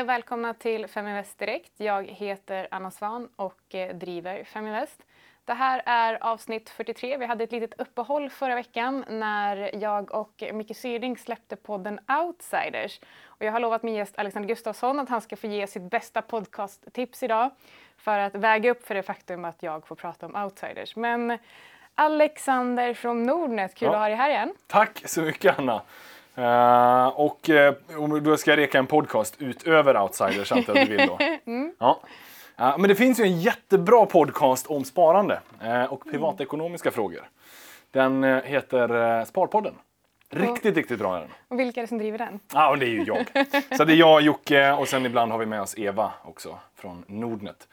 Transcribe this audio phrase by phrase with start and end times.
[0.00, 1.72] Hej och välkomna till Feminvest Direkt.
[1.76, 5.02] Jag heter Anna Svan och eh, driver Feminvest.
[5.44, 7.16] Det här är avsnitt 43.
[7.16, 13.00] Vi hade ett litet uppehåll förra veckan när jag och Micke Syrling släppte podden Outsiders.
[13.24, 16.22] Och jag har lovat min gäst Alexander Gustafsson att han ska få ge sitt bästa
[16.22, 17.50] podcasttips idag
[17.96, 20.96] för att väga upp för det faktum att jag får prata om Outsiders.
[20.96, 21.38] Men
[21.94, 23.92] Alexander från Nordnet, kul ja.
[23.92, 24.54] att ha dig här igen.
[24.66, 25.82] Tack så mycket Anna.
[26.40, 30.96] Uh, och uh, då ska jag reka en podcast utöver Outsiders, antar jag att du
[30.96, 31.18] vill då.
[31.46, 31.74] mm.
[31.78, 32.00] ja.
[32.60, 35.40] uh, men det finns ju en jättebra podcast om sparande
[35.88, 36.94] och privatekonomiska mm.
[36.94, 37.28] frågor.
[37.90, 39.74] Den heter Sparpodden.
[40.30, 41.30] Riktigt, och, riktigt bra är den.
[41.48, 42.40] Och vilka är det som driver den?
[42.54, 43.26] Ja, det är ju jag.
[43.76, 47.04] Så det är jag, Jocke och sen ibland har vi med oss Eva också från
[47.06, 47.68] Nordnet.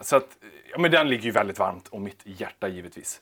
[0.00, 0.36] så att,
[0.72, 3.20] ja, men den ligger ju väldigt varmt om mitt hjärta givetvis.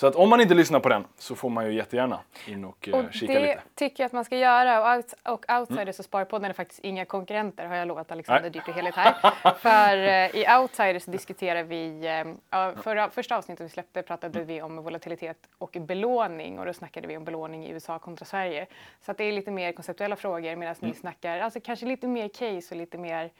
[0.00, 2.88] Så att om man inte lyssnar på den så får man ju jättegärna in och,
[2.88, 3.46] eh, och kika lite.
[3.46, 4.80] Det tycker jag att man ska göra.
[4.80, 5.94] Och, out, och Outsiders mm.
[5.98, 9.14] och Sparpodden är faktiskt inga konkurrenter har jag lovat Alexander Dyrt och Heligt här.
[9.58, 12.08] För uh, i Outsiders diskuterar vi,
[12.54, 17.08] uh, förra, första avsnittet vi släppte pratade vi om volatilitet och belåning och då snackade
[17.08, 18.66] vi om belåning i USA kontra Sverige.
[19.00, 20.90] Så att det är lite mer konceptuella frågor medan mm.
[20.90, 23.30] ni snackar, alltså kanske lite mer case och lite mer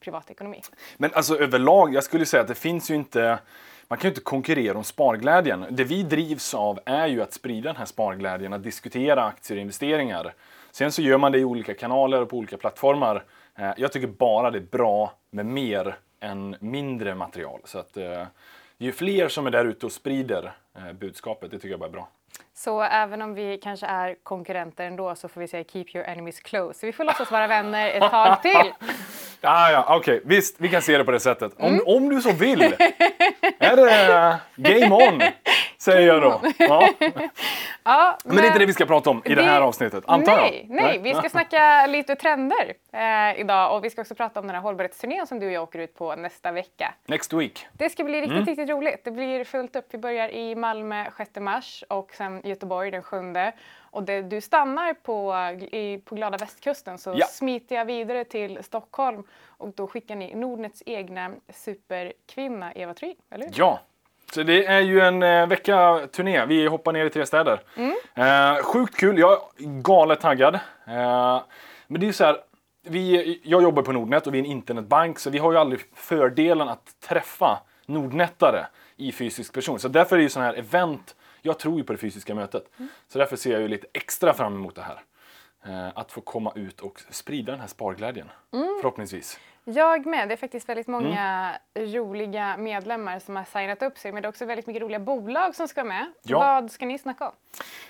[0.00, 0.62] privatekonomi.
[0.96, 3.38] Men alltså överlag, jag skulle säga att det finns ju inte
[3.88, 5.66] man kan ju inte konkurrera om sparglädjen.
[5.70, 9.60] Det vi drivs av är ju att sprida den här sparglädjen, att diskutera aktier och
[9.60, 10.34] investeringar.
[10.70, 13.24] Sen så gör man det i olika kanaler och på olika plattformar.
[13.54, 17.60] Eh, jag tycker bara det är bra med mer än mindre material.
[17.64, 18.24] Så att eh,
[18.78, 21.92] ju fler som är där ute och sprider eh, budskapet, det tycker jag bara är
[21.92, 22.08] bra.
[22.58, 26.40] Så även om vi kanske är konkurrenter ändå så får vi säga keep your enemies
[26.40, 26.80] close.
[26.80, 28.72] Så vi får låtsas vara vänner ett tag till.
[29.40, 29.96] Ja, ja, okej.
[29.96, 30.20] Okay.
[30.24, 31.52] Visst, vi kan se det på det sättet.
[31.58, 31.80] Om, mm.
[31.86, 32.62] om du så vill.
[33.58, 35.22] är det game on,
[35.78, 36.40] säger jag då.
[36.58, 36.88] Ja.
[37.84, 40.04] ja men, men, det är inte det vi ska prata om i det, här avsnittet,
[40.06, 40.76] antar nej, jag?
[40.76, 44.54] Nej, vi ska snacka lite trender eh, idag och vi ska också prata om den
[44.54, 46.94] här hållbarhetsturnén som du och jag åker ut på nästa vecka.
[47.06, 47.66] Next week.
[47.72, 48.44] Det ska bli riktigt, mm.
[48.44, 49.04] riktigt roligt.
[49.04, 49.86] Det blir fullt upp.
[49.90, 53.16] Vi börjar i Malmö 6 mars och sen Göteborg den 7
[53.96, 55.34] och det, du stannar på,
[55.72, 57.26] i, på glada västkusten så ja.
[57.26, 63.44] smiter jag vidare till Stockholm och då skickar ni Nordnets egna superkvinna Eva Tryn, eller
[63.44, 63.52] hur?
[63.56, 63.80] Ja,
[64.42, 66.46] det är ju en eh, vecka turné.
[66.46, 67.60] Vi hoppar ner i tre städer.
[67.76, 67.96] Mm.
[68.14, 69.18] Eh, sjukt kul.
[69.18, 70.54] Jag är galet taggad.
[70.86, 71.40] Eh,
[71.86, 72.36] men det är så här.
[72.88, 75.80] Vi, jag jobbar på Nordnet och vi är en internetbank så vi har ju aldrig
[75.94, 78.66] fördelen att träffa Nordnetare
[78.96, 79.78] i fysisk person.
[79.78, 81.14] Så därför är ju sådana här event
[81.46, 82.64] jag tror ju på det fysiska mötet.
[82.78, 82.88] Mm.
[83.08, 85.00] Så därför ser jag ju lite extra fram emot det här.
[85.68, 88.78] Eh, att få komma ut och sprida den här sparglädjen, mm.
[88.80, 89.38] förhoppningsvis.
[89.64, 90.28] Jag med.
[90.28, 91.92] Det är faktiskt väldigt många mm.
[91.92, 94.12] roliga medlemmar som har signat upp sig.
[94.12, 96.06] Men det är också väldigt mycket roliga bolag som ska med.
[96.22, 96.38] Ja.
[96.38, 97.32] Vad ska ni snacka om?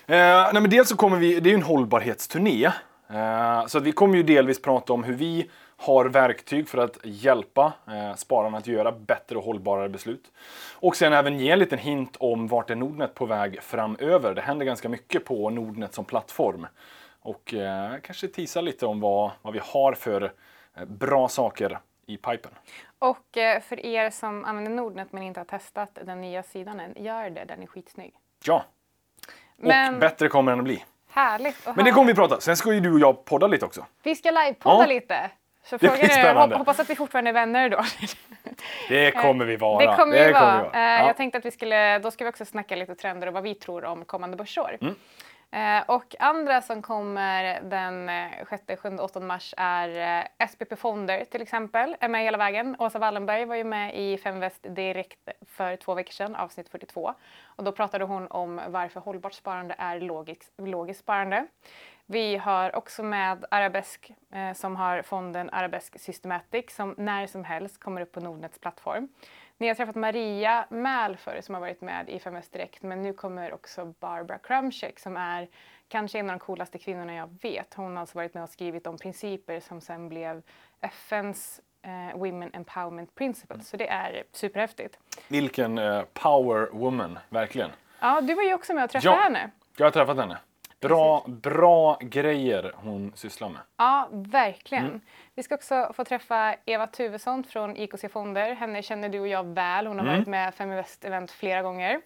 [0.05, 0.17] Eh,
[0.53, 2.71] nej men dels så kommer vi, det är ju en hållbarhetsturné.
[3.09, 7.73] Eh, så vi kommer ju delvis prata om hur vi har verktyg för att hjälpa
[7.87, 10.31] eh, spararna att göra bättre och hållbarare beslut.
[10.73, 14.35] Och sen även ge en liten hint om vart är Nordnet på väg framöver.
[14.35, 16.67] Det händer ganska mycket på Nordnet som plattform.
[17.27, 20.33] Och eh, kanske tisa lite om vad, vad vi har för
[20.77, 22.51] eh, bra saker i pipen.
[22.99, 27.03] Och eh, för er som använder Nordnet men inte har testat den nya sidan än,
[27.03, 28.13] gör det, den är skitsnygg.
[28.45, 28.65] Ja,
[29.57, 29.93] men...
[29.93, 30.83] och bättre kommer den att bli.
[31.09, 32.39] Härligt Men det kommer vi prata.
[32.39, 33.85] Sen ska ju du och jag podda lite också.
[34.03, 34.85] Vi ska livepodda ja.
[34.85, 35.31] lite.
[35.63, 37.85] Så det frågan är, hop hoppas att vi fortfarande är vänner då.
[38.89, 39.85] Det kommer vi vara.
[39.85, 40.41] Det kommer det vi vara.
[40.41, 40.95] Kommer vi vara.
[40.95, 41.07] Eh, ja.
[41.07, 43.55] Jag tänkte att vi skulle, då ska vi också snacka lite trender och vad vi
[43.55, 44.77] tror om kommande börsår.
[44.81, 44.95] Mm.
[45.51, 48.09] Eh, och andra som kommer den
[48.67, 52.75] 6, 7, 8 mars är eh, SPP Fonder till exempel, är med hela vägen.
[52.79, 57.13] Åsa Wallenberg var ju med i Femväst direkt för två veckor sedan, avsnitt 42.
[57.45, 61.47] Och då pratade hon om varför hållbart sparande är logiskt, logisk sparande.
[62.05, 67.79] Vi har också med Arabesk eh, som har fonden Arabesk Systematic som när som helst
[67.79, 69.09] kommer upp på Nordnets plattform.
[69.57, 73.13] Ni har träffat Maria Mäl förr som har varit med i FMS Direkt men nu
[73.13, 75.47] kommer också Barbara Krumchek som är
[75.87, 77.73] kanske en av de coolaste kvinnorna jag vet.
[77.73, 80.41] Hon har alltså varit med och skrivit om principer som sen blev
[80.81, 83.69] FNs eh, Women Empowerment Principles.
[83.69, 84.99] Så det är superhäftigt.
[85.27, 87.69] Vilken eh, power woman, verkligen.
[87.99, 89.51] Ja, du var ju också med och träffade ja, henne.
[89.77, 90.37] Jag har träffat henne.
[90.79, 93.61] Bra, bra grejer hon sysslar med.
[93.77, 94.85] Ja, verkligen.
[94.85, 95.01] Mm.
[95.35, 98.55] Vi ska också få träffa Eva Tuvesson från IKC Fonder.
[98.55, 99.87] Henne känner du och jag väl.
[99.87, 100.17] Hon har mm.
[100.17, 102.01] varit med Feminvest Event flera gånger.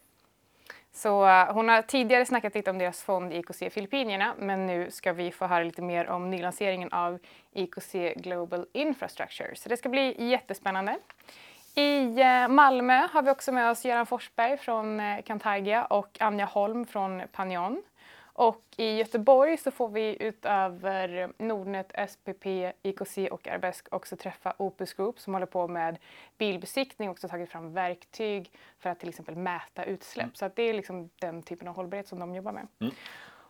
[0.93, 5.13] Så uh, hon har tidigare snackat lite om deras fond IKC Filippinerna men nu ska
[5.13, 7.19] vi få höra lite mer om nylanseringen av
[7.51, 9.55] IKC Global Infrastructure.
[9.55, 10.97] Så det ska bli jättespännande.
[11.75, 16.45] I uh, Malmö har vi också med oss Göran Forsberg från uh, Cantargia och Anja
[16.45, 17.83] Holm från Panion.
[18.33, 22.45] Och i Göteborg så får vi utöver Nordnet, SPP,
[22.83, 25.97] IKC och Arbesk också träffa Opus Group som håller på med
[26.37, 30.23] bilbesiktning och också tagit fram verktyg för att till exempel mäta utsläpp.
[30.23, 30.35] Mm.
[30.35, 32.67] Så det är liksom den typen av hållbarhet som de jobbar med.
[32.79, 32.93] Mm.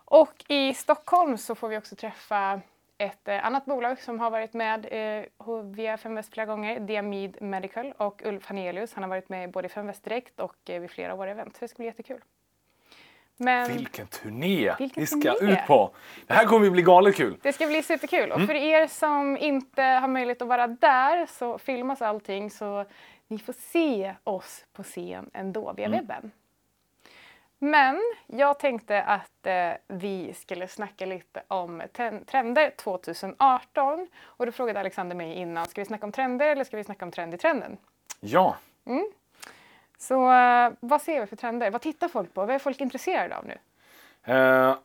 [0.05, 2.61] Och i Stockholm så får vi också träffa
[2.97, 7.93] ett eh, annat bolag som har varit med eh, via Femväst flera gånger, Diamid Medical
[7.97, 8.93] och Ulf Hanelius.
[8.93, 11.55] Han har varit med både i Femväst Direkt och eh, vid flera av våra event.
[11.55, 12.21] Så det ska bli jättekul.
[13.41, 13.67] Men...
[13.67, 15.53] Vilken turné Vilken vi ska turné.
[15.53, 15.91] ut på!
[16.27, 17.37] Det här kommer att bli galet kul!
[17.41, 18.41] Det ska bli superkul mm.
[18.41, 22.85] och för er som inte har möjlighet att vara där så filmas allting så
[23.27, 25.99] ni får se oss på scen ändå via mm.
[25.99, 26.31] webben.
[27.59, 31.81] Men jag tänkte att eh, vi skulle snacka lite om
[32.25, 36.77] trender 2018 och då frågade Alexander mig innan, ska vi snacka om trender eller ska
[36.77, 37.77] vi snacka om trend i trenden?
[38.19, 38.55] Ja!
[38.85, 39.11] Mm.
[40.01, 41.71] Så uh, vad ser vi för trender?
[41.71, 42.45] Vad tittar folk på?
[42.45, 43.57] Vad är folk intresserade av nu?
[44.33, 44.75] Uh,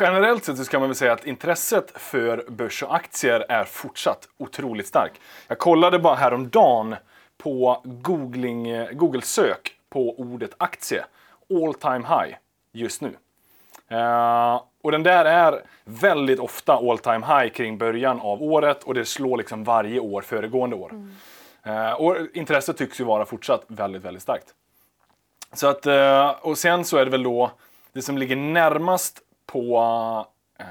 [0.00, 4.28] generellt sett så ska man väl säga att intresset för börs och aktier är fortsatt
[4.38, 5.20] otroligt starkt.
[5.48, 6.96] Jag kollade bara häromdagen
[7.38, 11.04] på googling, eh, Google-sök på ordet aktie.
[11.50, 12.36] All time high
[12.72, 13.16] just nu.
[13.92, 18.94] Uh, och den där är väldigt ofta all time high kring början av året och
[18.94, 20.90] det slår liksom varje år föregående år.
[20.90, 21.16] Mm.
[21.62, 24.54] Eh, och intresset tycks ju vara fortsatt väldigt, väldigt starkt.
[25.52, 27.50] Så att, eh, och sen så är det väl då
[27.92, 29.78] det som ligger närmast på
[30.58, 30.66] eh,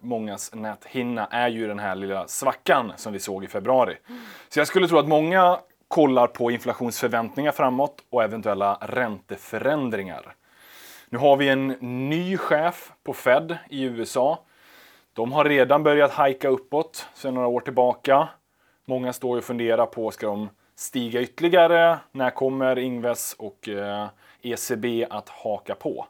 [0.00, 3.96] mångas näthinna är ju den här lilla svackan som vi såg i februari.
[4.08, 4.22] Mm.
[4.48, 5.58] Så jag skulle tro att många
[5.88, 10.34] kollar på inflationsförväntningar framåt och eventuella ränteförändringar.
[11.08, 11.68] Nu har vi en
[12.08, 14.38] ny chef på Fed i USA.
[15.12, 18.28] De har redan börjat hajka uppåt sedan några år tillbaka.
[18.88, 21.98] Många står och funderar på, ska de stiga ytterligare?
[22.12, 24.08] När kommer Ingves och eh,
[24.42, 26.06] ECB att haka på?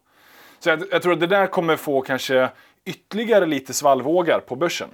[0.58, 2.48] Så jag, jag, tror att det där kommer få kanske
[2.84, 4.88] ytterligare lite svallvågar på börsen.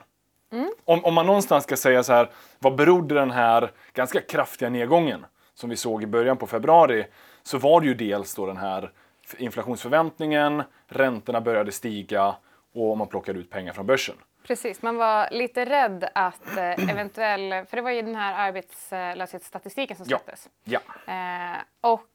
[0.52, 0.72] Mm.
[0.84, 5.26] Om, om man någonstans ska säga så här, vad berodde den här ganska kraftiga nedgången
[5.54, 7.06] som vi såg i början på februari,
[7.42, 8.90] så var det ju dels då den här
[9.38, 12.36] inflationsförväntningen, räntorna började stiga
[12.75, 14.16] och man plockade ut pengar från börsen.
[14.46, 19.96] Precis, man var lite rädd att eh, eventuell, för det var ju den här arbetslöshetsstatistiken
[19.96, 20.49] som släpptes.
[20.64, 20.81] Ja.
[21.06, 21.12] ja.
[21.12, 22.06] Eh, och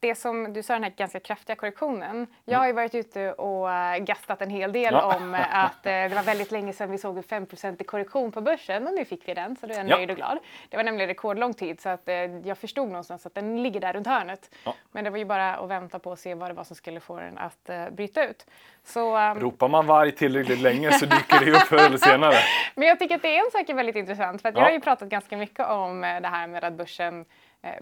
[0.00, 2.26] det som du sa, den här ganska kraftiga korrektionen.
[2.44, 5.16] Jag har ju varit ute och äh, gastat en hel del ja.
[5.16, 7.46] om äh, att det var väldigt länge sedan vi såg en 5
[7.78, 10.16] i korrektion på börsen och nu fick vi den så då är jag nöjd och
[10.16, 10.38] glad.
[10.68, 12.08] Det var nämligen rekordlång tid så att
[12.44, 14.54] jag förstod någonstans att den ligger där runt hörnet.
[14.64, 14.74] Ja.
[14.92, 17.00] Men det var ju bara att vänta på och se vad det var som skulle
[17.00, 18.46] få den att bryta ut.
[18.84, 19.40] Så, um...
[19.40, 22.34] Ropar man varg tillräckligt länge så dyker det upp förr eller senare.
[22.74, 24.80] Men jag tycker att det är en sak är väldigt intressant för jag har ju
[24.80, 27.24] pratat ganska mycket om det här med att börsen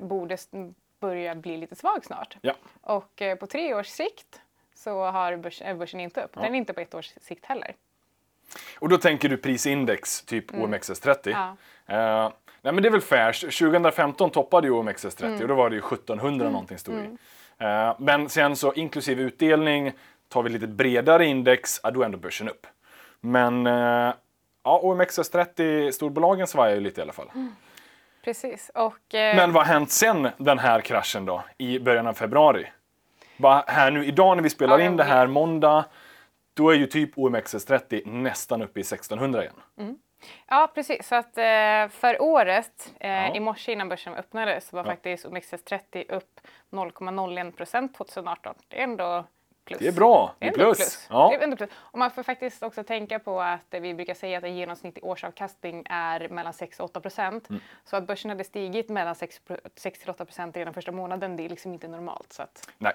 [0.00, 0.36] borde
[1.02, 2.36] börjar bli lite svag snart.
[2.42, 2.54] Ja.
[2.80, 4.40] Och eh, på tre års sikt
[4.74, 6.30] så har börs, är börsen inte upp.
[6.34, 6.42] Ja.
[6.42, 7.74] Den är inte på ett års sikt heller.
[8.78, 10.74] Och då tänker du prisindex, typ mm.
[10.74, 11.16] OMXS30.
[11.30, 11.56] Ja.
[12.26, 12.32] Uh,
[12.62, 13.32] nej men det är väl fair.
[13.32, 15.42] 2015 toppade ju OMXS30 mm.
[15.42, 16.52] och då var det ju 1700 mm.
[16.52, 17.88] någonting stod mm.
[17.88, 19.92] uh, Men sen så inklusive utdelning,
[20.28, 22.66] tar vi lite bredare index, ja, då är ändå börsen upp.
[23.20, 24.14] Men uh,
[24.62, 27.30] ja, OMXS30, storbolagen svajar ju lite i alla fall.
[27.34, 27.54] Mm.
[28.22, 28.70] Precis.
[28.74, 29.36] Och, eh...
[29.36, 32.66] Men vad har hänt sen den här kraschen då, i början av februari?
[33.36, 35.84] Bara här nu idag när vi spelar ja, in det här måndag,
[36.54, 39.54] då är ju typ OMXS30 nästan uppe i 1600 igen.
[39.78, 39.98] Mm.
[40.46, 41.08] Ja, precis.
[41.08, 43.34] Så att eh, för året, eh, ja.
[43.34, 44.90] i morse innan börsen öppnade, så var ja.
[44.90, 48.54] faktiskt OMXS30 upp 0,01 procent 2018.
[48.68, 49.24] Det är ändå
[49.64, 49.80] plus.
[49.80, 50.76] Det är bra, det är plus.
[50.76, 51.06] plus.
[51.10, 51.36] Ja.
[51.38, 51.70] Det är plus.
[51.74, 55.82] Och man får faktiskt också tänka på att vi brukar säga att en genomsnittlig årsavkastning
[55.90, 57.50] är mellan 6 och 8 procent.
[57.50, 57.62] Mm.
[57.84, 59.40] Så att börsen hade stigit mellan 6,
[59.76, 62.32] 6 till 8 procent redan första månaden, det är liksom inte normalt.
[62.32, 62.92] Så att, nej.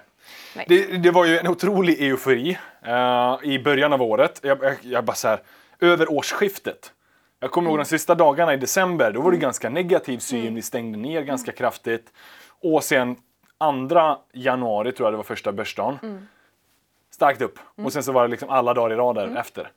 [0.56, 0.64] nej.
[0.68, 4.40] Det, det, var ju en otrolig eufori uh, i början av året.
[4.42, 5.42] Jag, jag, jag bara så här,
[5.80, 6.92] över årsskiftet.
[7.40, 7.70] Jag kommer mm.
[7.70, 9.42] ihåg de sista dagarna i december, då var det mm.
[9.42, 10.54] ganska negativ syn, mm.
[10.54, 12.12] vi stängde ner ganska kraftigt.
[12.62, 13.16] Och sen
[13.58, 15.98] andra januari tror jag det var första börsdagen.
[16.02, 16.26] Mm
[17.18, 17.58] starkt upp.
[17.76, 17.86] Mm.
[17.86, 19.36] Och sen så var det liksom alla dagar i rad mm.
[19.36, 19.70] efter.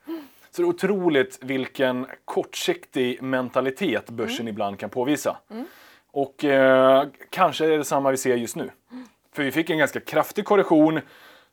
[0.52, 4.48] Så det är otroligt vilken kortsiktig mentalitet börsen mm.
[4.48, 5.38] ibland kan påvisa.
[5.50, 5.66] Mm.
[6.12, 8.70] Och eh, kanske är det samma vi ser just nu.
[9.34, 11.00] För vi fick en ganska kraftig korrektion.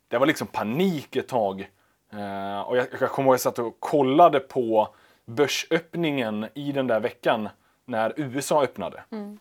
[0.09, 1.71] Det var liksom panik ett tag.
[2.13, 4.95] Eh, och jag, jag kommer ihåg att jag satt och kollade på
[5.27, 7.49] börsöppningen i den där veckan
[7.85, 9.03] när USA öppnade.
[9.11, 9.39] Mm.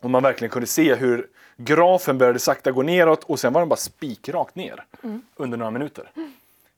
[0.00, 3.68] Och man verkligen kunde se hur grafen började sakta gå neråt och sen var den
[3.68, 5.22] bara spikrakt ner mm.
[5.36, 6.10] under några minuter.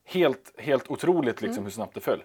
[0.05, 1.65] Helt, helt otroligt liksom mm.
[1.65, 2.23] hur snabbt det föll.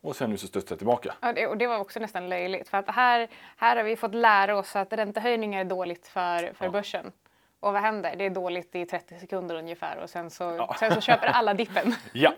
[0.00, 1.14] Och sen nu så studsade det tillbaka.
[1.20, 4.14] Ja, det, och det var också nästan löjligt för att här, här har vi fått
[4.14, 6.70] lära oss att räntehöjningar är dåligt för, för ja.
[6.70, 7.12] börsen.
[7.60, 8.14] Och vad händer?
[8.16, 10.76] Det är dåligt i 30 sekunder ungefär och sen så, ja.
[10.80, 11.94] sen så köper alla dippen.
[12.12, 12.34] ja.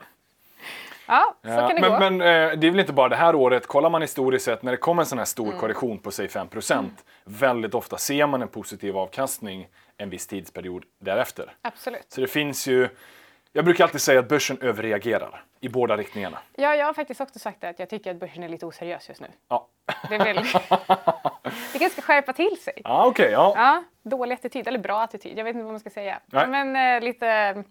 [1.07, 1.99] Ja, så kan det men, gå.
[1.99, 3.67] Men eh, det är väl inte bara det här året.
[3.67, 5.59] Kollar man historiskt sett när det kommer en sån här stor mm.
[5.59, 6.91] korrektion på säg 5 mm.
[7.25, 11.55] väldigt ofta ser man en positiv avkastning en viss tidsperiod därefter.
[11.63, 12.07] Absolut.
[12.09, 12.89] Så det finns ju
[13.57, 16.39] jag brukar alltid säga att börsen överreagerar i båda riktningarna.
[16.57, 19.09] Ja, jag har faktiskt också sagt det, att jag tycker att börsen är lite oseriös
[19.09, 19.27] just nu.
[19.49, 19.69] Ja.
[20.09, 20.37] Det, vill...
[21.73, 22.83] det kanske ska skärpa till sig.
[22.85, 23.25] Ja, okej.
[23.25, 23.53] Okay, ja.
[23.57, 24.11] ja.
[24.11, 26.21] Dålig attityd, eller bra attityd, jag vet inte vad man ska säga.
[26.27, 26.47] Nej.
[26.47, 27.65] Men eh, lite,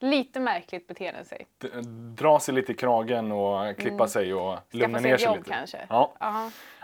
[0.00, 1.46] lite märkligt beteende sig.
[2.16, 4.08] Dra sig lite i kragen och klippa mm.
[4.08, 5.50] sig och lugna ner sig jobb, lite.
[5.50, 5.86] kanske.
[5.88, 6.12] Ja.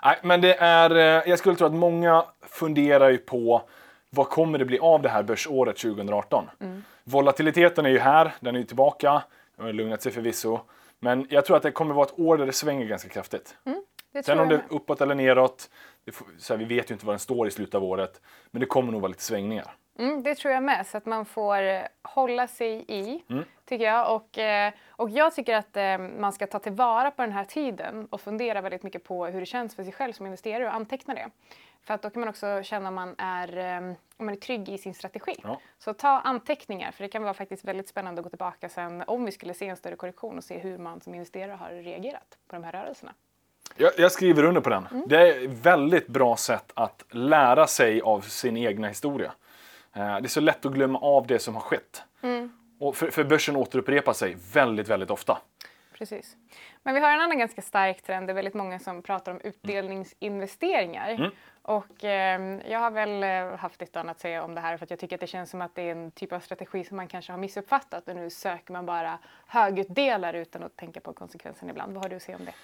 [0.05, 3.63] Nej, men det är, eh, jag skulle tro att många funderar ju på
[4.11, 6.51] vad kommer det bli av det här börsåret 2018?
[6.61, 6.85] Mm.
[7.05, 9.23] Volatiliteten är ju här, den är ju tillbaka,
[9.57, 10.61] den har lugnat sig förvisso.
[11.01, 13.57] Men jag tror att det kommer vara ett år där det svänger ganska kraftigt.
[13.65, 13.83] Mm,
[14.25, 15.71] Sen om det är uppåt eller neråt,
[16.13, 18.61] får, så här, vi vet ju inte var den står i slutet av året, men
[18.61, 19.77] det kommer nog vara lite svängningar.
[19.99, 23.45] Mm, det tror jag med, så att man får eh, hålla sig i, mm.
[23.65, 24.15] tycker jag.
[24.17, 28.07] Och, eh, och jag tycker att eh, man ska ta tillvara på den här tiden
[28.11, 31.15] och fundera väldigt mycket på hur det känns för sig själv som investerare och anteckna
[31.15, 31.31] det.
[31.83, 33.79] För att då kan man också känna om man är,
[34.17, 35.35] om man är trygg i sin strategi.
[35.43, 35.61] Ja.
[35.79, 39.25] Så ta anteckningar, för det kan vara faktiskt väldigt spännande att gå tillbaka sen om
[39.25, 42.57] vi skulle se en större korrektion och se hur man som investerare har reagerat på
[42.57, 43.13] de här rörelserna.
[43.77, 44.87] Jag, jag skriver under på den.
[44.91, 45.09] Mm.
[45.09, 49.33] Det är ett väldigt bra sätt att lära sig av sin egna historia.
[49.95, 52.03] Eh, det är så lätt att glömma av det som har skett.
[52.23, 52.53] Mm.
[52.79, 55.39] Och för, för börsen återupprepar sig väldigt, väldigt ofta.
[55.99, 56.37] Precis.
[56.83, 58.29] Men vi har en annan ganska stark trend.
[58.29, 61.11] Det är väldigt många som pratar om utdelningsinvesteringar.
[61.11, 61.31] Mm.
[61.63, 64.85] Och eh, jag har väl eh, haft lite annat att säga om det här för
[64.85, 66.97] att jag tycker att det känns som att det är en typ av strategi som
[66.97, 71.71] man kanske har missuppfattat och nu söker man bara högutdelare utan att tänka på konsekvensen
[71.71, 71.95] ibland.
[71.95, 72.55] Vad har du att säga om det?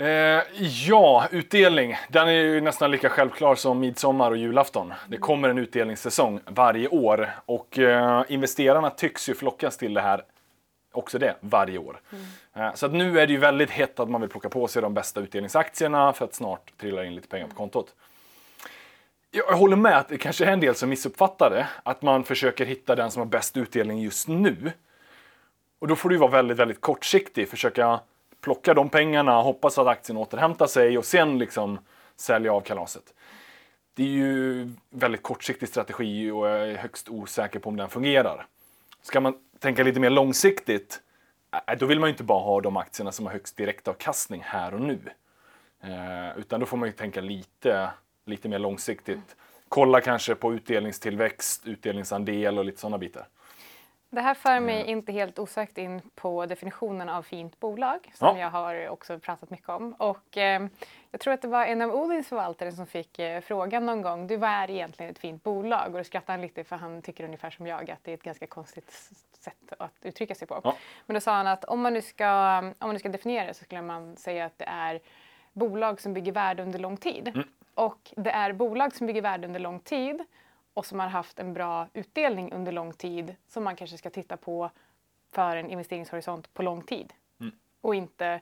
[0.00, 1.96] Eh, ja, utdelning.
[2.08, 4.88] Den är ju nästan lika självklar som midsommar och julafton.
[4.88, 5.20] Det mm.
[5.20, 10.24] kommer en utdelningssäsong varje år och eh, investerarna tycks ju flockas till det här
[10.92, 12.00] också det varje år.
[12.12, 12.24] Mm.
[12.66, 14.82] Eh, så att nu är det ju väldigt hett att man vill plocka på sig
[14.82, 17.94] de bästa utdelningsaktierna för att snart trilla in lite pengar på kontot.
[19.30, 22.66] Jag håller med att det kanske är en del som missuppfattar det, att man försöker
[22.66, 24.72] hitta den som har bäst utdelning just nu.
[25.78, 28.00] Och då får du vara väldigt, väldigt kortsiktig, försöka
[28.40, 31.78] plocka de pengarna, hoppas att aktien återhämtar sig och sen liksom
[32.16, 33.14] sälja av kalaset.
[33.94, 38.46] Det är ju väldigt kortsiktig strategi och jag är högst osäker på om den fungerar.
[39.02, 41.00] Ska man tänka lite mer långsiktigt,
[41.66, 44.74] eh, då vill man ju inte bara ha de aktierna som har högst direktavkastning här
[44.74, 44.98] och nu.
[45.82, 47.90] Eh, utan då får man ju tänka lite,
[48.24, 49.36] lite mer långsiktigt.
[49.68, 53.26] Kolla kanske på utdelningstillväxt, utdelningsandel och lite sådana bitar.
[54.10, 54.88] Det här för mig mm.
[54.88, 58.38] inte helt osökt in på definitionen av fint bolag som ja.
[58.38, 59.92] jag har också pratat mycket om.
[59.92, 60.66] Och eh,
[61.10, 64.26] jag tror att det var en av Odins förvaltare som fick eh, frågan någon gång,
[64.26, 65.86] du vad är egentligen ett fint bolag?
[65.92, 68.22] Och då skrattade han lite för han tycker ungefär som jag att det är ett
[68.22, 68.90] ganska konstigt
[69.32, 70.60] sätt att uttrycka sig på.
[70.64, 70.76] Ja.
[71.06, 73.54] Men då sa han att om man, nu ska, om man nu ska definiera det
[73.54, 75.00] så skulle man säga att det är
[75.52, 77.28] bolag som bygger värde under lång tid.
[77.28, 77.48] Mm.
[77.74, 80.24] Och det är bolag som bygger värde under lång tid
[80.78, 84.36] och som har haft en bra utdelning under lång tid som man kanske ska titta
[84.36, 84.70] på
[85.32, 87.12] för en investeringshorisont på lång tid.
[87.40, 87.52] Mm.
[87.80, 88.40] Och inte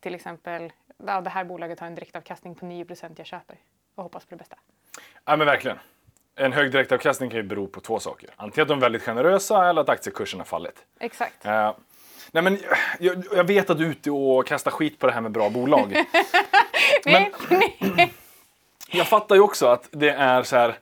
[0.00, 0.72] till exempel,
[1.06, 3.56] ja, det här bolaget har en direktavkastning på 9% jag köper
[3.94, 4.56] och hoppas på det bästa.
[5.24, 5.78] Ja men verkligen.
[6.34, 8.30] En hög direktavkastning kan ju bero på två saker.
[8.36, 10.84] Antingen att de är väldigt generösa eller att aktiekursen har fallit.
[10.98, 11.46] Exakt.
[11.46, 11.72] Uh,
[12.32, 12.58] nej men
[12.98, 15.50] jag, jag, vet att du är ute och kastar skit på det här med bra
[15.50, 16.04] bolag.
[17.04, 17.32] men,
[18.90, 20.78] jag fattar ju också att det är så här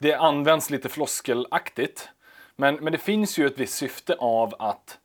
[0.00, 2.08] det används lite floskelaktigt.
[2.56, 4.98] Men, men det finns ju ett visst syfte av att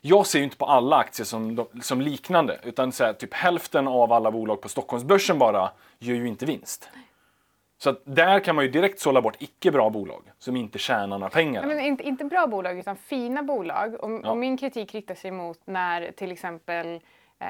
[0.00, 3.88] jag ser ju inte på alla aktier som, som liknande, utan så här, typ hälften
[3.88, 6.88] av alla bolag på Stockholmsbörsen bara gör ju inte vinst.
[7.78, 11.18] Så att där kan man ju direkt sålla bort icke bra bolag som inte tjänar
[11.18, 11.66] några pengar.
[11.66, 13.94] Men inte, inte bra bolag utan fina bolag.
[13.94, 14.30] Och, ja.
[14.30, 16.86] och min kritik riktar sig mot när till exempel
[17.38, 17.46] eh,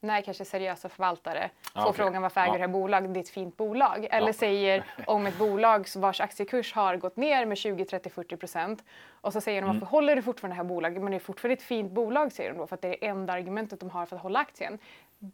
[0.00, 1.92] när kanske seriösa förvaltare får okay.
[1.92, 2.54] frågan varför äger ja.
[2.54, 4.06] det här bolag, det är ett fint bolag.
[4.10, 4.32] Eller ja.
[4.32, 8.84] säger om ett bolag vars aktiekurs har gått ner med 20, 30, 40 procent
[9.20, 9.80] och så säger de mm.
[9.80, 11.02] varför håller du fortfarande det här bolaget?
[11.02, 13.06] Men det är fortfarande ett fint bolag säger de då för att det är det
[13.06, 14.78] enda argumentet de har för att hålla aktien.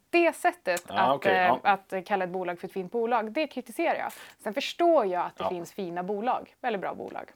[0.09, 1.59] Det sättet ja, att, okay, ja.
[1.63, 4.11] att kalla ett bolag för ett fint bolag, det kritiserar jag.
[4.43, 7.31] Sen förstår jag att det finns fina bolag, eller bra bolag.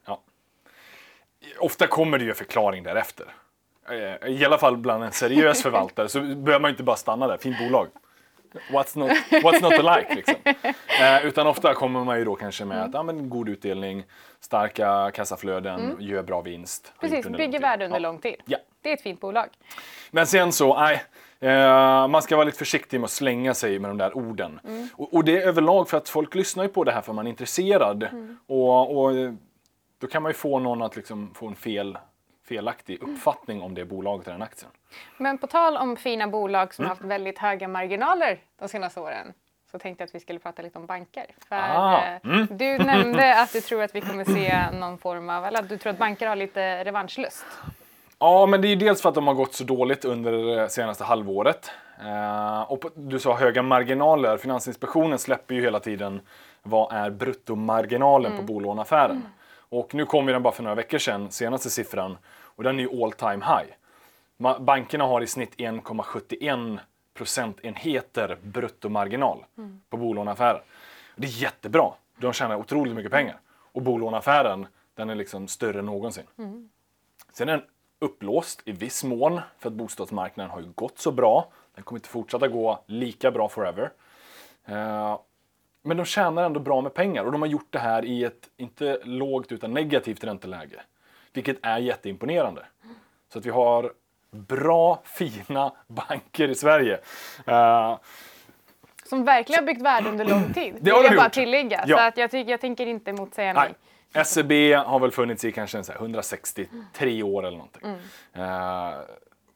[1.60, 3.36] Ofta kommer det ju en förklaring därefter.
[3.92, 7.38] Eh, i alla fall bland en seriös förvaltare, så behöver man inte bara stanna där.
[7.38, 7.88] Fint bolag.
[8.72, 9.12] What's not,
[9.44, 10.36] what's not to like liksom.
[11.02, 12.90] Eh, utan ofta kommer man ju då kanske med mm.
[12.90, 14.04] att ja, men god utdelning,
[14.40, 16.02] starka kassaflöden, mm.
[16.02, 16.94] gör bra vinst.
[17.00, 18.36] Precis, bygger värde under lång tid.
[18.46, 18.58] Ja.
[18.82, 19.48] Det är ett fint bolag.
[20.12, 21.04] Men sen så, nej.
[21.42, 24.60] Eh, man ska vara lite försiktig med att slänga sig med de där orden.
[24.68, 24.88] Mm.
[24.96, 27.26] Och, och, det är överlag för att folk lyssnar ju på det här för man
[27.26, 28.04] är intresserad.
[28.04, 28.38] Mm.
[28.48, 29.12] Och, och,
[30.00, 31.98] då kan man ju få någon att liksom få en fel,
[32.50, 34.72] felaktig uppfattning om det bolaget eller den aktien.
[35.18, 36.90] Men på tal om fina bolag som mm.
[36.90, 39.34] haft väldigt höga marginaler de senaste åren
[39.72, 41.26] så tänkte jag att vi skulle prata lite om banker.
[41.50, 42.48] För ah, eh, mm.
[42.52, 45.78] Du nämnde att du tror att vi kommer se någon form av, eller att du
[45.78, 47.46] tror att banker har lite revanschlust.
[48.20, 50.70] Ja, men det är ju dels för att de har gått så dåligt under det
[50.70, 51.72] senaste halvåret.
[52.06, 54.38] Eh, och du sa höga marginaler.
[54.38, 56.22] Finansinspektionen släpper ju hela tiden
[56.64, 58.46] vad är bruttomarginalen mm.
[58.46, 59.12] på bolåneaffären.
[59.12, 59.28] Mm.
[59.70, 62.18] Och nu kom ju den bara för några veckor sedan, senaste siffran,
[62.60, 63.74] och den är ju all time high.
[64.60, 66.80] Bankerna har i snitt 1,71
[67.14, 69.82] procentenheter bruttomarginal mm.
[69.90, 70.64] på bolåneaffärer.
[71.16, 71.92] Det är jättebra.
[72.18, 73.40] De tjänar otroligt mycket pengar.
[73.50, 76.24] Och bolåneaffären, den är liksom större än någonsin.
[76.38, 76.70] Mm.
[77.34, 77.66] Sen är den
[78.00, 81.52] upplåst i viss mån för att bostadsmarknaden har ju gått så bra.
[81.76, 83.92] Den kommer inte fortsätta gå lika bra forever.
[84.66, 85.20] Eh,
[85.82, 88.50] men de tjänar ändå bra med pengar och de har gjort det här i ett,
[88.58, 90.82] inte lågt utan negativt ränteläge.
[91.40, 92.66] Vilket är jätteimponerande.
[93.34, 93.94] Så att vi har
[94.32, 97.00] bra, fina banker i Sverige.
[97.48, 97.98] Uh,
[99.06, 100.74] som verkligen har byggt värde under lång tid.
[100.82, 101.84] Det vill jag bara tillägga.
[101.88, 101.98] Ja.
[101.98, 103.74] Så att jag, tycker, jag tänker inte motsäga mig.
[104.26, 107.82] SEB har väl funnits i kanske 163 år eller någonting.
[107.84, 108.50] Mm.
[108.50, 109.00] Uh,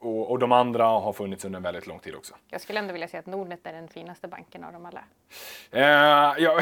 [0.06, 2.34] och, och, de andra har funnits under en väldigt lång tid också.
[2.50, 5.00] Jag skulle ändå vilja säga att Nordnet är den finaste banken av dem alla.
[5.74, 6.60] Uh, ja,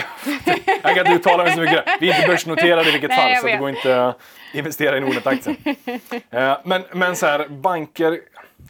[0.83, 1.85] jag kan inte uttala mig så mycket.
[1.99, 4.21] Vi är inte börsnoterade i vilket Nej, fall så det går inte att
[4.53, 5.57] investera i Nordnet-aktien.
[5.65, 8.21] uh, men, men så här, banker,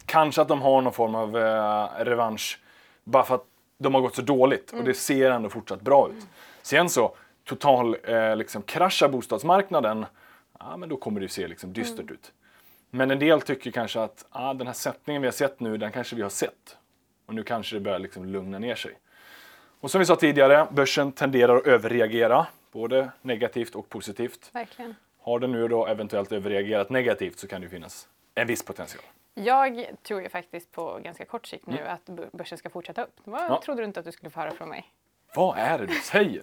[0.06, 2.58] kanske att de har någon form av uh, revansch
[3.04, 3.44] bara för att
[3.78, 4.80] de har gått så dåligt mm.
[4.80, 6.26] och det ser ändå fortsatt bra ut.
[6.62, 10.06] Sen så, total eh, liksom, krascha bostadsmarknaden,
[10.58, 12.14] ja, men då kommer det se liksom, dystert mm.
[12.14, 12.32] ut.
[12.94, 15.92] Men en del tycker kanske att ah, den här sättningen vi har sett nu, den
[15.92, 16.76] kanske vi har sett.
[17.26, 18.98] Och nu kanske det börjar liksom lugna ner sig.
[19.80, 24.50] Och som vi sa tidigare, börsen tenderar att överreagera, både negativt och positivt.
[24.52, 24.94] Verkligen.
[25.20, 29.04] Har den nu då eventuellt överreagerat negativt så kan det finnas en viss potential.
[29.34, 31.94] Jag tror ju faktiskt på ganska kort sikt nu mm.
[31.94, 33.20] att börsen ska fortsätta upp.
[33.24, 33.60] Vad ja.
[33.64, 34.92] trodde du inte att du skulle få höra från mig?
[35.34, 36.42] Vad är det du säger?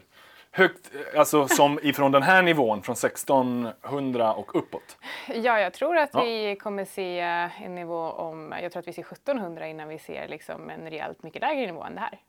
[0.51, 4.97] Högt, alltså som ifrån den här nivån, från 1600 och uppåt?
[5.27, 6.23] Ja, jag tror att ja.
[6.23, 7.19] vi kommer se
[7.63, 11.23] en nivå om, jag tror att vi ser 1700 innan vi ser liksom en rejält
[11.23, 12.19] mycket lägre nivå än det här.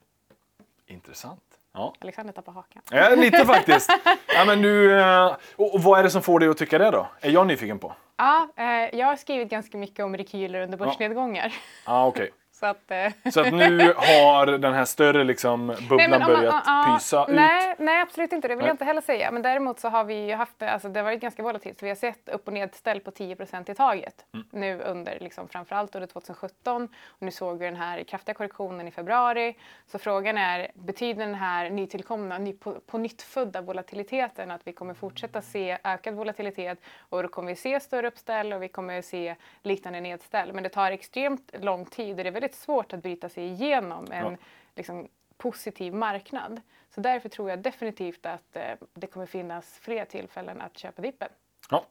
[0.86, 1.42] Intressant.
[1.72, 1.94] Ja.
[1.98, 2.82] Alexander tappar hakan.
[2.90, 3.90] Ja, lite faktiskt.
[4.34, 7.06] ja, men du, eh, och vad är det som får dig att tycka det då?
[7.20, 7.92] Är jag nyfiken på?
[8.16, 11.54] Ja, eh, jag har skrivit ganska mycket om rekyler under börsnedgångar.
[11.86, 12.06] Ja, ah.
[12.06, 12.30] Okay.
[12.60, 13.12] Så att, eh.
[13.32, 17.34] så att nu har den här större liksom, bubblan nej, börjat man, pysa ut?
[17.34, 18.48] Nej, nej, absolut inte.
[18.48, 18.68] Det vill nej.
[18.68, 19.30] jag inte heller säga.
[19.30, 21.82] Men däremot så har vi haft, alltså det har varit ganska volatilt.
[21.82, 24.46] Vi har sett upp och nedställ på 10% i taget mm.
[24.50, 26.88] nu under, liksom, framförallt under 2017.
[27.06, 29.56] Och nu såg vi den här kraftiga korrektionen i februari.
[29.86, 34.72] Så frågan är, betyder den här nytillkomna, ny, på, på nytt födda volatiliteten att vi
[34.72, 39.02] kommer fortsätta se ökad volatilitet och då kommer vi se större uppställ och vi kommer
[39.02, 40.52] se liknande nedställ.
[40.52, 43.44] Men det tar extremt lång tid och det är väldigt väldigt svårt att bryta sig
[43.44, 44.36] igenom en ja.
[44.76, 46.60] liksom, positiv marknad.
[46.94, 48.62] Så därför tror jag definitivt att eh,
[48.94, 51.28] det kommer finnas fler tillfällen att köpa dippen.
[51.70, 51.84] Ja,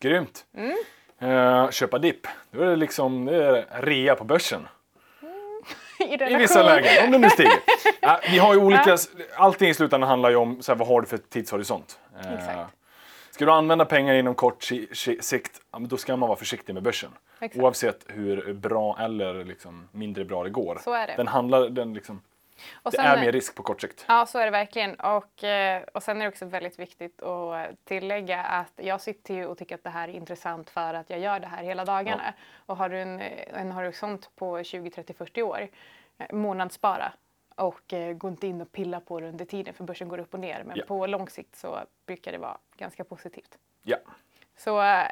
[0.00, 0.46] grymt.
[0.54, 0.76] Mm.
[1.22, 4.68] Uh, köpa dipp, då är det liksom det är rea på börsen.
[5.22, 5.62] Mm.
[6.30, 7.52] I, I, vissa lägen, om det nu stiger.
[7.52, 8.96] uh, vi har ju olika,
[9.36, 11.98] allting i slutändan handlar ju om så här, vad har du för tidshorisont.
[12.24, 12.74] Uh, Exakt.
[13.40, 14.62] Ska du använda pengar inom kort
[15.20, 17.10] sikt, då ska man vara försiktig med börsen.
[17.40, 17.62] Exakt.
[17.62, 20.78] Oavsett hur bra eller liksom mindre bra det går.
[20.84, 21.14] Så är det.
[21.16, 22.22] Den handlar, den liksom,
[22.82, 24.04] och det är mer risk på kort sikt.
[24.08, 24.94] Ja, så är det verkligen.
[24.94, 29.46] Och, eh, och sen är det också väldigt viktigt att tillägga att jag sitter ju
[29.46, 32.22] och tycker att det här är intressant för att jag gör det här hela dagarna.
[32.26, 32.32] Ja.
[32.66, 33.20] Och har du en,
[33.54, 35.68] en horisont på 20, 30, 40 år,
[36.18, 37.12] eh, månadsspara
[37.60, 40.34] och eh, gå inte in och pilla på det under tiden för börsen går upp
[40.34, 40.64] och ner.
[40.66, 40.84] Men ja.
[40.88, 43.58] på lång sikt så brukar det vara ganska positivt.
[43.82, 43.96] Ja.
[44.58, 45.06] Så eh,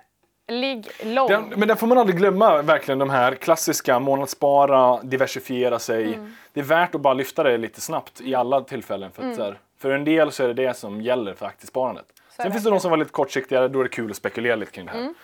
[0.46, 1.28] ligg lång.
[1.28, 6.14] Den, men den får man aldrig glömma, verkligen de här klassiska månadsspara, diversifiera sig.
[6.14, 6.34] Mm.
[6.52, 9.10] Det är värt att bara lyfta det lite snabbt i alla tillfällen.
[9.10, 9.46] För, att, mm.
[9.46, 12.06] här, för en del så är det det som gäller för aktiesparandet.
[12.28, 14.56] Så Sen finns det de som var lite kortsiktigare, då är det kul att spekulera
[14.56, 14.98] lite kring det här.
[14.98, 15.14] Mm.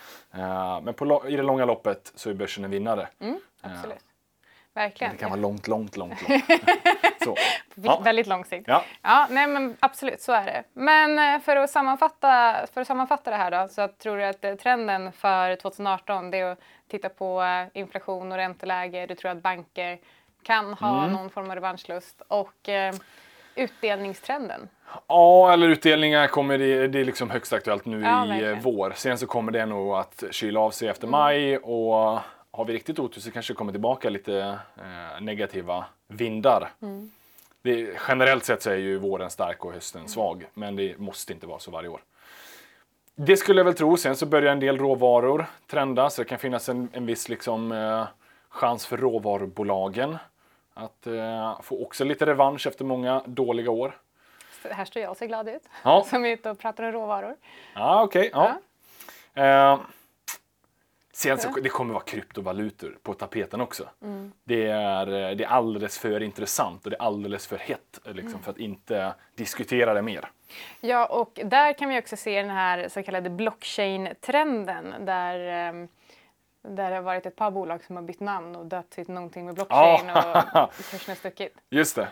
[0.50, 3.08] Uh, men på, i det långa loppet så är börsen en vinnare.
[3.20, 3.96] Mm, absolut.
[3.96, 4.13] Uh,
[4.74, 5.12] Verkligen.
[5.12, 6.28] Det kan vara långt, långt, långt.
[6.28, 6.44] långt.
[7.24, 7.37] så.
[7.74, 8.00] Ja.
[8.04, 8.68] Väldigt lång sikt.
[8.68, 8.84] Ja.
[9.02, 10.64] ja, nej men absolut så är det.
[10.72, 14.44] Men eh, för att sammanfatta, för att sammanfatta det här då så tror du att
[14.44, 16.58] eh, trenden för 2018 det är att
[16.88, 19.06] titta på eh, inflation och ränteläge.
[19.06, 19.98] Du tror att banker
[20.42, 21.12] kan ha mm.
[21.12, 22.94] någon form av revanschlust och eh,
[23.54, 24.68] utdelningstrenden?
[25.08, 28.60] Ja, eller utdelningar kommer det, det är liksom högst aktuellt nu ja, i verkligen.
[28.60, 28.92] vår.
[28.96, 31.20] Sen så kommer det nog att kyla av sig efter mm.
[31.20, 32.20] maj och
[32.57, 36.73] har vi riktigt otur så kanske det kommer tillbaka lite eh, negativa vindar.
[36.83, 37.11] Mm.
[37.62, 41.47] Det, generellt sett så är ju våren stark och hösten svag, men det måste inte
[41.47, 42.01] vara så varje år.
[43.14, 43.97] Det skulle jag väl tro.
[43.97, 47.73] Sen så börjar en del råvaror trenda, så det kan finnas en, en viss liksom,
[47.73, 48.07] eh,
[48.49, 50.17] chans för råvarubolagen
[50.75, 53.99] att eh, få också lite revansch efter många dåliga år.
[54.62, 56.05] Så här står jag och ser glad ut, ja.
[56.11, 57.37] som är ute och pratar om råvaror.
[57.75, 58.29] Ja, okej.
[58.29, 58.40] Okay,
[59.35, 59.43] ja.
[59.43, 59.81] ja.
[61.14, 63.88] Sen så det kommer vara kryptovalutor på tapeten också.
[64.03, 64.33] Mm.
[64.44, 68.29] Det, är, eh, det är alldeles för intressant och det är alldeles för hett liksom,
[68.29, 68.42] mm.
[68.42, 70.31] för att inte diskutera det mer.
[70.81, 75.88] Ja, och där kan vi också se den här så kallade blockchain-trenden där um,
[76.62, 79.46] där det har varit ett par bolag som har bytt namn och döpt till någonting
[79.46, 80.64] med blockchain oh.
[80.64, 81.57] och kursen har stuckit.
[81.70, 82.09] Just det.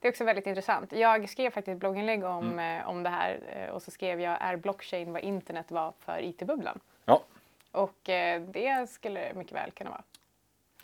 [0.00, 0.92] Det är också väldigt intressant.
[0.92, 2.80] Jag skrev faktiskt ett blogginlägg om, mm.
[2.80, 6.22] eh, om det här eh, och så skrev jag är blockchain vad internet var för
[6.22, 6.80] IT-bubblan?
[7.04, 7.22] Ja.
[7.72, 10.02] Och eh, det skulle mycket väl kunna vara.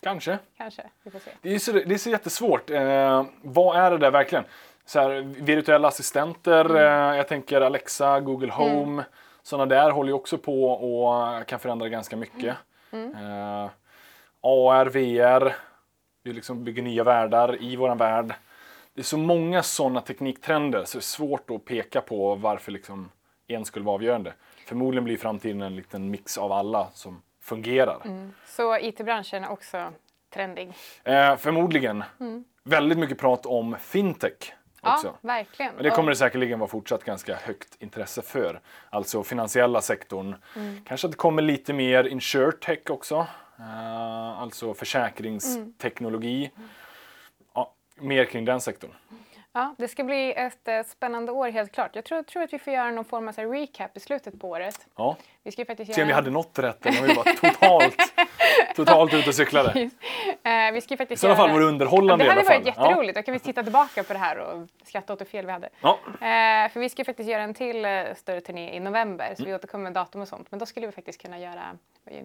[0.01, 0.38] Kanske.
[0.57, 1.31] Kanske, vi får se.
[1.42, 2.70] Det är så, det är så jättesvårt.
[2.70, 4.44] Eh, vad är det där verkligen?
[4.85, 6.77] Så här, virtuella assistenter, mm.
[6.77, 8.57] eh, jag tänker Alexa, Google mm.
[8.57, 9.05] Home, mm.
[9.42, 12.57] sådana där håller ju också på och kan förändra ganska mycket.
[12.90, 13.14] Mm.
[13.14, 13.70] Eh,
[14.40, 15.55] AR, VR,
[16.22, 18.35] vi liksom bygger nya världar i våran värld.
[18.94, 23.11] Det är så många sådana tekniktrender så det är svårt att peka på varför liksom
[23.46, 24.32] en skulle vara avgörande.
[24.66, 28.00] Förmodligen blir framtiden en liten mix av alla som fungerar.
[28.04, 28.32] Mm.
[28.46, 29.92] Så IT-branschen är också
[30.30, 30.72] trendig?
[31.04, 32.04] Eh, förmodligen.
[32.20, 32.44] Mm.
[32.62, 34.54] Väldigt mycket prat om fintech.
[34.80, 35.06] Också.
[35.06, 35.74] Ja, verkligen.
[35.74, 38.61] Men det kommer det säkerligen vara fortsatt ganska högt intresse för.
[38.90, 40.37] Alltså finansiella sektorn.
[40.56, 40.85] Mm.
[40.85, 43.26] Kanske att det kommer lite mer insurtech också.
[43.61, 46.50] Uh, alltså försäkringsteknologi.
[46.56, 46.68] Mm.
[47.54, 48.90] Ja, mer kring den sektorn.
[49.57, 51.90] Ja, det ska bli ett eh, spännande år helt klart.
[51.95, 54.49] Jag tror, tror att vi får göra någon form av så recap i slutet på
[54.49, 54.87] året.
[54.97, 55.16] Ja.
[55.42, 57.97] Vi ska faktiskt Se om vi hade nått rätt eller om vi var totalt,
[58.77, 59.81] totalt ute och cyklade.
[59.81, 59.90] uh,
[60.73, 63.16] vi ska faktiskt I sådana fall var det underhållande ja, Det hade varit jätteroligt.
[63.16, 63.23] Ja.
[63.23, 65.69] Då kan vi titta tillbaka på det här och skratta åt hur fel vi hade.
[65.81, 65.99] Ja.
[66.05, 69.51] Uh, för vi ska faktiskt göra en till större turné i november så mm.
[69.51, 70.51] vi återkommer med datum och sånt.
[70.51, 71.79] Men då skulle vi faktiskt kunna göra,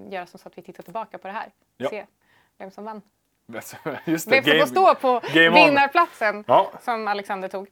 [0.09, 1.51] göra som så att vi tittar tillbaka på det här.
[1.77, 1.89] Ja.
[1.89, 2.05] Se
[2.57, 3.01] vem som vann.
[4.05, 6.71] Just det, som får stå på vinnarplatsen ja.
[6.81, 7.67] som Alexander tog.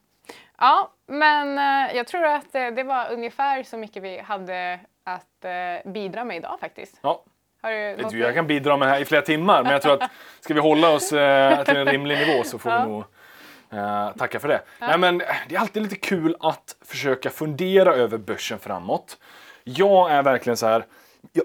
[0.60, 5.44] Ja, men uh, jag tror att uh, det var ungefär så mycket vi hade att
[5.84, 6.98] uh, bidra med idag faktiskt.
[7.02, 7.24] Ja.
[7.62, 7.70] Har
[8.10, 10.60] du jag kan bidra med här i flera timmar, men jag tror att ska vi
[10.60, 11.18] hålla oss till
[11.76, 12.84] en rimlig nivå så får ja.
[12.84, 13.04] vi nog
[14.18, 14.60] tacka för det.
[14.78, 14.86] Ja.
[14.86, 19.18] Nej, men det är alltid lite kul att försöka fundera över börsen framåt.
[19.64, 20.84] Jag är verkligen så här,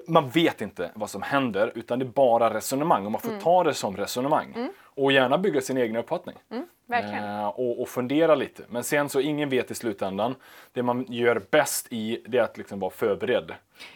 [0.08, 3.42] man vet inte vad som händer utan det är bara resonemang och man får mm.
[3.42, 4.54] ta det som resonemang.
[4.56, 4.70] Mm.
[4.80, 6.36] Och gärna bygga sin egen uppfattning.
[6.52, 6.66] Mm,
[7.14, 8.64] eh, och, och, fundera lite.
[8.70, 10.36] Men sen så ingen vet i slutändan.
[10.74, 13.54] Det man gör bäst i det är att liksom vara förberedd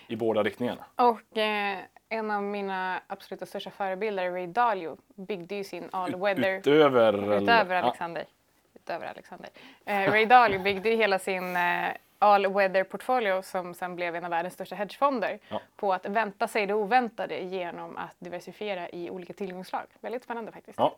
[0.08, 0.86] i båda riktningarna.
[0.96, 1.78] Och eh,
[2.10, 7.76] en av mina absoluta största förebilder, Ray Dalio, byggde ju sin all weather utöver, utöver
[7.76, 8.26] Alexander.
[8.28, 8.80] Ja.
[8.80, 9.50] Utöver Alexander.
[9.86, 11.89] Eh, Ray Dalio byggde ju hela sin eh,
[12.20, 15.62] all weather portfolio som sen blev en av världens största hedgefonder ja.
[15.76, 19.86] på att vänta sig det oväntade genom att diversifiera i olika tillgångsslag.
[20.00, 20.80] Väldigt spännande faktiskt.
[20.80, 20.96] Ja.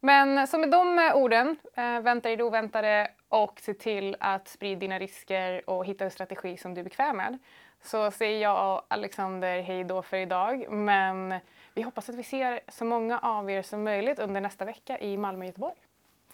[0.00, 4.80] Men så med de orden, äh, vänta dig det oväntade och se till att sprida
[4.80, 7.38] dina risker och hitta en strategi som du är bekväm med.
[7.82, 10.66] Så säger jag och Alexander hej då för idag.
[10.70, 11.34] Men
[11.74, 15.16] vi hoppas att vi ser så många av er som möjligt under nästa vecka i
[15.16, 15.74] Malmö och Göteborg.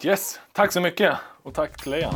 [0.03, 2.11] Yes, tack så mycket och tack till er.